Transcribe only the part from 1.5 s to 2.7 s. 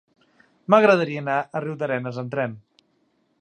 Riudarenes amb tren.